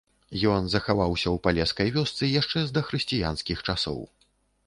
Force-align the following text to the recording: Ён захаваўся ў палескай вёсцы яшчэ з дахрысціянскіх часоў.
Ён 0.51 0.63
захаваўся 0.75 1.27
ў 1.31 1.37
палескай 1.47 1.91
вёсцы 1.97 2.31
яшчэ 2.41 2.63
з 2.69 2.75
дахрысціянскіх 2.77 3.63
часоў. 3.71 4.01